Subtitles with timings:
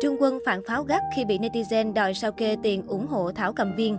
[0.00, 3.52] Trung Quân phản pháo gắt khi bị netizen đòi sao kê tiền ủng hộ Thảo
[3.52, 3.96] Cầm Viên.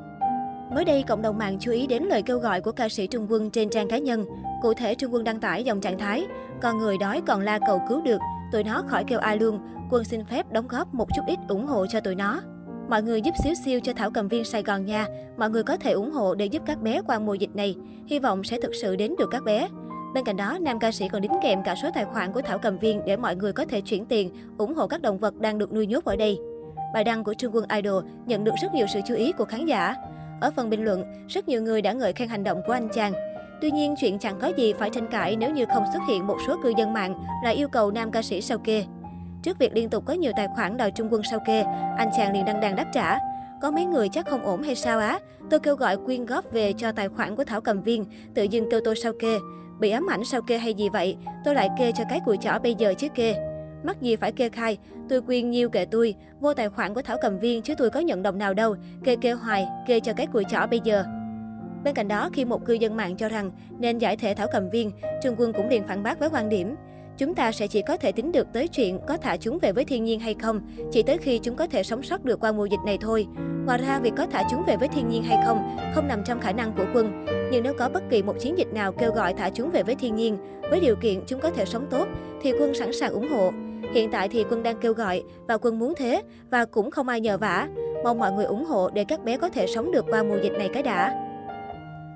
[0.76, 3.28] Mới đây, cộng đồng mạng chú ý đến lời kêu gọi của ca sĩ Trung
[3.30, 4.26] Quân trên trang cá nhân.
[4.62, 6.26] Cụ thể, Trung Quân đăng tải dòng trạng thái,
[6.62, 8.22] còn người đói còn la cầu cứu được,
[8.52, 9.60] tụi nó khỏi kêu ai luôn,
[9.92, 12.42] quân xin phép đóng góp một chút ít ủng hộ cho tụi nó.
[12.90, 15.06] Mọi người giúp xíu xiu cho Thảo Cầm Viên Sài Gòn nha.
[15.38, 17.76] Mọi người có thể ủng hộ để giúp các bé qua mùa dịch này.
[18.08, 19.68] Hy vọng sẽ thực sự đến được các bé.
[20.14, 22.58] Bên cạnh đó, nam ca sĩ còn đính kèm cả số tài khoản của Thảo
[22.58, 25.58] Cầm Viên để mọi người có thể chuyển tiền, ủng hộ các động vật đang
[25.58, 26.40] được nuôi nhốt ở đây.
[26.94, 29.66] Bài đăng của Trương Quân Idol nhận được rất nhiều sự chú ý của khán
[29.66, 29.96] giả.
[30.42, 33.14] Ở phần bình luận, rất nhiều người đã ngợi khen hành động của anh chàng.
[33.62, 36.38] Tuy nhiên, chuyện chẳng có gì phải tranh cãi nếu như không xuất hiện một
[36.48, 38.86] số cư dân mạng là yêu cầu nam ca sĩ sao kê.
[39.44, 41.64] Trước việc liên tục có nhiều tài khoản đòi Trung Quân sao kê,
[41.98, 43.18] anh chàng liền đăng đàn đáp trả.
[43.62, 45.20] Có mấy người chắc không ổn hay sao á?
[45.50, 48.72] Tôi kêu gọi quyên góp về cho tài khoản của Thảo Cầm Viên, tự dưng
[48.72, 49.38] kêu tôi sao kê.
[49.80, 51.18] Bị ám ảnh sao kê hay gì vậy?
[51.46, 53.36] Tôi lại kê cho cái cùi chỏ bây giờ chứ kê.
[53.84, 54.78] Mắc gì phải kê khai,
[55.10, 58.00] tôi quyên nhiêu kệ tôi, vô tài khoản của Thảo Cầm Viên chứ tôi có
[58.00, 61.04] nhận đồng nào đâu, kê kê hoài, kê cho cái cùi chỏ bây giờ.
[61.84, 64.70] Bên cạnh đó, khi một cư dân mạng cho rằng nên giải thể Thảo Cầm
[64.70, 64.92] Viên,
[65.24, 66.76] Trương Quân cũng liền phản bác với quan điểm
[67.20, 69.86] Chúng ta sẽ chỉ có thể tính được tới chuyện có thả chúng về với
[69.86, 72.66] thiên nhiên hay không, chỉ tới khi chúng có thể sống sót được qua mùa
[72.66, 73.28] dịch này thôi.
[73.66, 76.40] Ngoài ra, việc có thả chúng về với thiên nhiên hay không không nằm trong
[76.40, 77.26] khả năng của quân.
[77.52, 79.96] Nhưng nếu có bất kỳ một chiến dịch nào kêu gọi thả chúng về với
[79.96, 80.38] thiên nhiên,
[80.70, 82.08] với điều kiện chúng có thể sống tốt,
[82.42, 83.52] thì quân sẵn sàng ủng hộ.
[83.94, 87.22] Hiện tại thì quân đang kêu gọi và quân muốn thế và cũng không ai
[87.22, 87.68] nhờ vả.
[88.04, 90.54] Mong mọi người ủng hộ để các bé có thể sống được qua mùa dịch
[90.54, 91.29] này cái đã.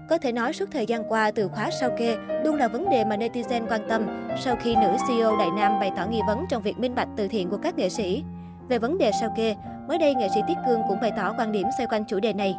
[0.10, 3.06] Có thể nói suốt thời gian qua, từ khóa sao kê luôn là vấn đề
[3.06, 4.06] mà netizen quan tâm
[4.44, 7.28] sau khi nữ CEO Đại Nam bày tỏ nghi vấn trong việc minh bạch từ
[7.28, 8.24] thiện của các nghệ sĩ.
[8.70, 9.56] Về vấn đề sao kê,
[9.88, 12.34] mới đây nghệ sĩ Tiết Cương cũng bày tỏ quan điểm xoay quanh chủ đề
[12.34, 12.56] này.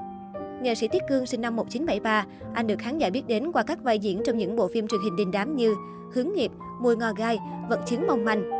[0.63, 3.83] Nghệ sĩ Tiết Cương sinh năm 1973, anh được khán giả biết đến qua các
[3.83, 5.75] vai diễn trong những bộ phim truyền hình đình đám như
[6.15, 8.51] Hướng nghiệp, Mùi ngò gai, Vật chứng mong manh.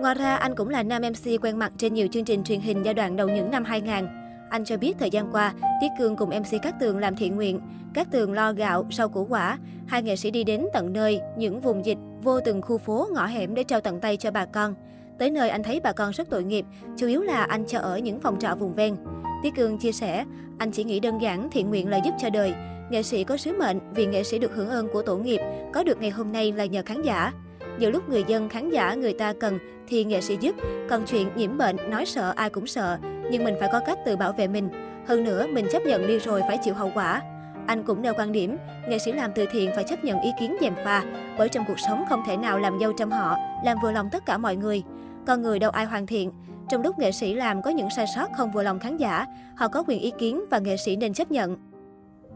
[0.00, 2.82] Ngoài ra, anh cũng là nam MC quen mặt trên nhiều chương trình truyền hình
[2.84, 4.17] giai đoạn đầu những năm 2000.
[4.50, 7.60] Anh cho biết thời gian qua, Tiết Cương cùng MC Cát Tường làm thiện nguyện.
[7.94, 9.58] Cát Tường lo gạo, rau củ quả.
[9.86, 13.26] Hai nghệ sĩ đi đến tận nơi, những vùng dịch, vô từng khu phố, ngõ
[13.26, 14.74] hẻm để trao tận tay cho bà con.
[15.18, 16.64] Tới nơi anh thấy bà con rất tội nghiệp,
[16.96, 18.96] chủ yếu là anh cho ở những phòng trọ vùng ven.
[19.42, 20.24] Tiết Cương chia sẻ,
[20.58, 22.54] anh chỉ nghĩ đơn giản thiện nguyện là giúp cho đời.
[22.90, 25.40] Nghệ sĩ có sứ mệnh vì nghệ sĩ được hưởng ơn của tổ nghiệp,
[25.72, 27.32] có được ngày hôm nay là nhờ khán giả.
[27.78, 29.58] Giữa lúc người dân, khán giả người ta cần
[29.88, 30.54] thì nghệ sĩ giúp,
[30.88, 32.98] còn chuyện nhiễm bệnh, nói sợ ai cũng sợ,
[33.30, 34.68] nhưng mình phải có cách tự bảo vệ mình.
[35.06, 37.22] Hơn nữa, mình chấp nhận đi rồi phải chịu hậu quả.
[37.66, 38.56] Anh cũng nêu quan điểm,
[38.88, 41.04] nghệ sĩ làm từ thiện phải chấp nhận ý kiến dèm pha,
[41.38, 44.26] bởi trong cuộc sống không thể nào làm dâu trăm họ, làm vừa lòng tất
[44.26, 44.82] cả mọi người.
[45.26, 46.32] Con người đâu ai hoàn thiện.
[46.68, 49.68] Trong lúc nghệ sĩ làm có những sai sót không vừa lòng khán giả, họ
[49.68, 51.56] có quyền ý kiến và nghệ sĩ nên chấp nhận.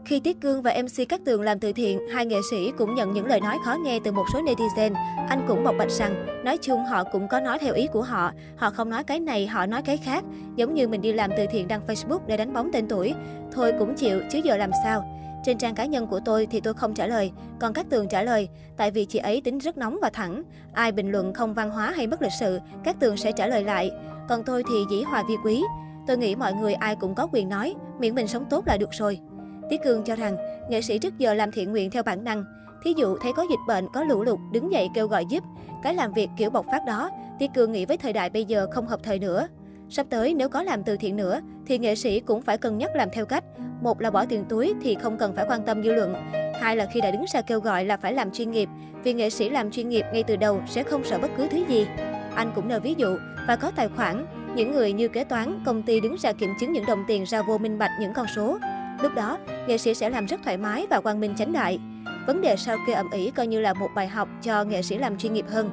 [0.05, 3.13] Khi Tiết Cương và MC Cát Tường làm từ thiện, hai nghệ sĩ cũng nhận
[3.13, 4.93] những lời nói khó nghe từ một số netizen.
[5.29, 8.31] Anh cũng bộc bạch rằng, nói chung họ cũng có nói theo ý của họ.
[8.57, 10.23] Họ không nói cái này, họ nói cái khác.
[10.55, 13.13] Giống như mình đi làm từ thiện đăng Facebook để đánh bóng tên tuổi.
[13.51, 15.19] Thôi cũng chịu, chứ giờ làm sao?
[15.45, 18.23] Trên trang cá nhân của tôi thì tôi không trả lời, còn Cát Tường trả
[18.23, 20.43] lời, tại vì chị ấy tính rất nóng và thẳng.
[20.73, 23.63] Ai bình luận không văn hóa hay bất lịch sự, Cát Tường sẽ trả lời
[23.63, 23.91] lại.
[24.29, 25.63] Còn tôi thì dĩ hòa vi quý.
[26.07, 28.89] Tôi nghĩ mọi người ai cũng có quyền nói, miễn mình sống tốt là được
[28.91, 29.19] rồi.
[29.69, 30.37] Tiết Cương cho rằng,
[30.69, 32.45] nghệ sĩ trước giờ làm thiện nguyện theo bản năng.
[32.83, 35.43] Thí dụ thấy có dịch bệnh, có lũ lụt, đứng dậy kêu gọi giúp.
[35.83, 37.09] Cái làm việc kiểu bộc phát đó,
[37.39, 39.47] Tiết Cương nghĩ với thời đại bây giờ không hợp thời nữa.
[39.89, 42.95] Sắp tới nếu có làm từ thiện nữa, thì nghệ sĩ cũng phải cân nhắc
[42.95, 43.43] làm theo cách.
[43.81, 46.15] Một là bỏ tiền túi thì không cần phải quan tâm dư luận.
[46.61, 48.69] Hai là khi đã đứng ra kêu gọi là phải làm chuyên nghiệp,
[49.03, 51.63] vì nghệ sĩ làm chuyên nghiệp ngay từ đầu sẽ không sợ bất cứ thứ
[51.67, 51.87] gì.
[52.35, 54.25] Anh cũng nêu ví dụ và có tài khoản,
[54.55, 57.41] những người như kế toán, công ty đứng ra kiểm chứng những đồng tiền ra
[57.41, 58.57] vô minh bạch những con số.
[59.01, 59.37] Lúc đó,
[59.67, 61.79] nghệ sĩ sẽ làm rất thoải mái và quang minh chánh đại.
[62.27, 64.97] Vấn đề sao kê ẩm ỉ coi như là một bài học cho nghệ sĩ
[64.97, 65.69] làm chuyên nghiệp hơn.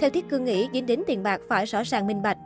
[0.00, 2.36] Theo Thiết Cương nghĩ, dính đến tiền bạc phải rõ ràng minh bạch.